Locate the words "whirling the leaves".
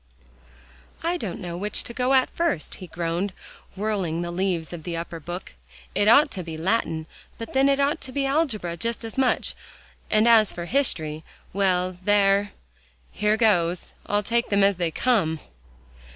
3.75-4.73